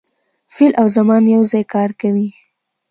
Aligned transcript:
فعل 0.55 0.71
او 0.81 0.87
زمان 0.97 1.23
یو 1.35 1.41
ځای 1.51 1.63
کار 1.73 1.89
کوي. 2.01 2.29